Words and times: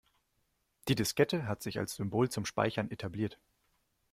Die 0.87 0.95
Diskette 0.95 1.45
hat 1.47 1.61
sich 1.61 1.77
als 1.77 1.93
Symbol 1.93 2.27
zum 2.27 2.43
Speichern 2.43 2.89
etabliert. 2.89 3.39